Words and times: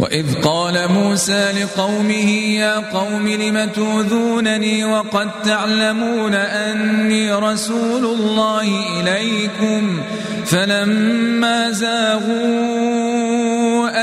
وإذ 0.00 0.34
قال 0.42 0.92
موسى 0.92 1.52
لقومه 1.52 2.30
يا 2.56 2.78
قوم 2.92 3.28
لم 3.28 3.70
توذونني 3.74 4.84
وقد 4.84 5.42
تعلمون 5.44 6.34
أني 6.34 7.32
رسول 7.32 8.04
الله 8.04 8.68
إليكم 9.00 10.02
فلما 10.46 11.70
زاغوا 11.70 12.90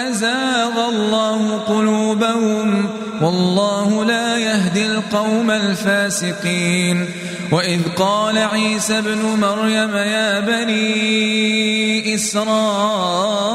أزاغ 0.10 0.90
الله 0.90 1.58
قلوبهم 1.58 2.90
والله 3.22 4.06
لا 4.06 4.38
يهدي 4.38 4.86
القوم 4.86 5.52
الفاسقين. 5.52 7.06
وإذ 7.52 7.82
قال 7.98 8.38
عيسى 8.38 8.98
ابن 8.98 9.22
مريم 9.42 9.96
يا 9.96 10.40
بني 10.40 12.16
إسرائيل 12.16 13.48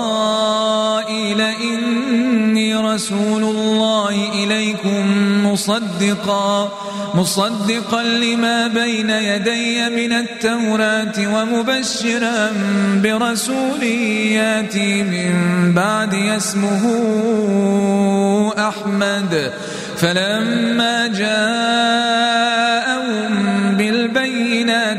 رسول 2.77 3.43
الله 3.43 4.45
إليكم 4.45 5.07
مصدقا 5.47 6.73
مصدقا 7.15 8.03
لما 8.03 8.67
بين 8.67 9.11
يدي 9.11 9.89
من 9.91 10.13
التوراة 10.13 11.13
ومبشرا 11.19 12.53
برسول 13.03 13.83
ياتي 13.83 15.03
من 15.03 15.33
بعد 15.75 16.15
اسمه 16.15 16.83
أحمد. 18.59 19.53
فلما 19.97 21.07
جاءهم 21.07 22.53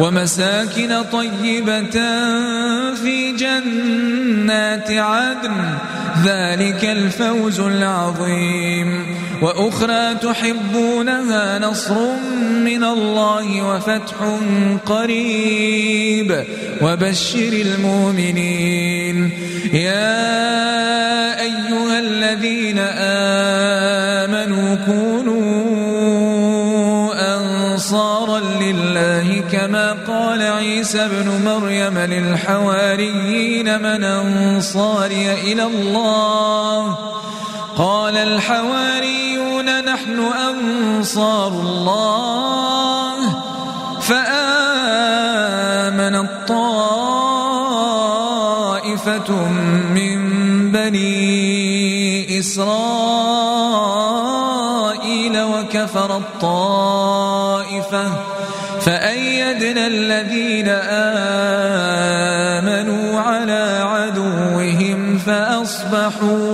ومساكن 0.00 1.02
طيبة 1.12 1.90
في 2.94 3.32
جنات 3.38 4.90
عدن. 4.90 5.74
ذلك 6.24 6.84
الفوز 6.84 7.60
العظيم. 7.60 9.16
وأخرى 9.42 10.14
تحبونها 10.22 11.58
نصر 11.58 11.94
من 12.64 12.84
الله 12.84 13.62
وفتح 13.62 14.14
قريب. 14.86 16.44
وبشر 16.82 17.52
المؤمنين. 17.52 19.30
يا 19.72 20.44
أيها 21.40 21.98
الذين 21.98 22.78
آمنوا 22.78 24.74
كونوا 24.74 25.23
كما 29.54 29.96
قال 30.08 30.42
عيسى 30.42 31.04
ابن 31.04 31.44
مريم 31.44 31.98
للحواريين 31.98 33.82
من 33.82 34.04
أنصاري 34.04 35.32
إلى 35.32 35.62
الله. 35.62 36.98
قال 37.78 38.16
الحواريون 38.16 39.84
نحن 39.84 40.20
أنصار 40.50 41.48
الله. 41.48 43.14
فآمن 44.00 44.24
الطائفة 46.16 46.54
من 49.94 50.18
بني 50.72 52.38
إسرائيل 52.38 52.74
وكفر 55.42 56.16
الطائفة. 56.16 58.33
فأيدنا 58.84 59.86
الذين 59.86 60.68
آمنوا 62.58 63.20
على 63.20 63.80
عدوهم 63.82 65.18
فأصبحوا 65.18 66.53